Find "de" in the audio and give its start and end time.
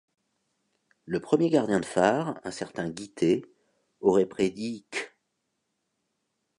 1.79-1.85